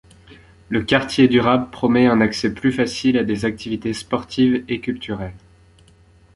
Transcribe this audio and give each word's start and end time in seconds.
Le 0.69 0.81
quartier 0.81 1.27
durable 1.27 1.69
promet 1.69 2.07
un 2.07 2.21
accès 2.21 2.51
plus 2.51 2.71
facile 2.71 3.19
à 3.19 3.23
des 3.23 3.45
activités 3.45 3.93
sportives 3.93 4.63
et 4.67 4.81
culturelles. 4.81 5.37